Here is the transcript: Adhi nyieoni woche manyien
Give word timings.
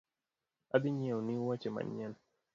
Adhi 0.75 0.89
nyieoni 0.95 1.33
woche 1.45 1.69
manyien 1.75 2.13